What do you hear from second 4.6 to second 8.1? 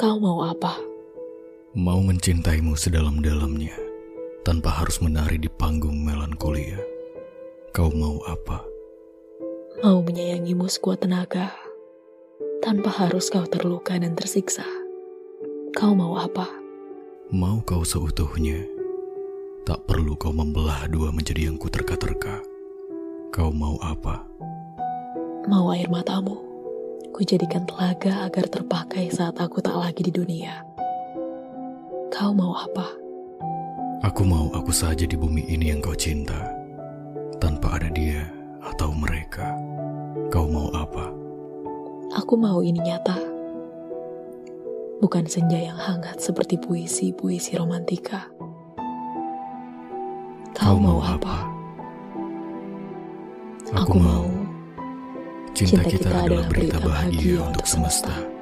harus menari di panggung melankolia. Kau